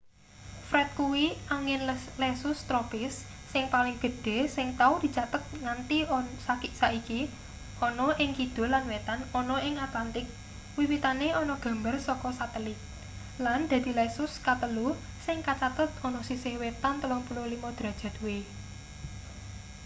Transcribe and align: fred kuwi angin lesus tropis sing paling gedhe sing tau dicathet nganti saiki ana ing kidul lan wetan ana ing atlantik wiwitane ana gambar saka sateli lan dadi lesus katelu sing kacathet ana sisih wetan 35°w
fred 0.69 0.89
kuwi 0.97 1.25
angin 1.55 1.81
lesus 2.21 2.59
tropis 2.69 3.15
sing 3.51 3.63
paling 3.73 3.97
gedhe 4.03 4.37
sing 4.55 4.67
tau 4.79 4.93
dicathet 5.03 5.43
nganti 5.65 5.97
saiki 6.79 7.21
ana 7.87 8.07
ing 8.23 8.31
kidul 8.37 8.69
lan 8.75 8.83
wetan 8.91 9.19
ana 9.39 9.55
ing 9.67 9.75
atlantik 9.85 10.27
wiwitane 10.77 11.27
ana 11.41 11.55
gambar 11.65 11.95
saka 12.07 12.29
sateli 12.39 12.75
lan 13.45 13.59
dadi 13.71 13.91
lesus 13.99 14.31
katelu 14.47 14.87
sing 15.25 15.37
kacathet 15.47 15.91
ana 16.07 16.19
sisih 16.29 16.55
wetan 16.63 16.95
35°w 17.03 18.25